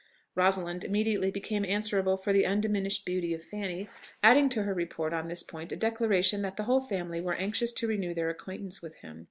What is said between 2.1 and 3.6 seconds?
for the undiminished beauty of